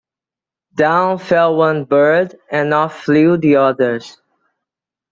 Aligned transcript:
Down 0.73 1.19
fell 1.19 1.55
one 1.55 1.83
bird, 1.83 2.35
and 2.49 2.73
off 2.73 3.01
flew 3.03 3.37
the 3.37 3.57
others. 3.57 4.17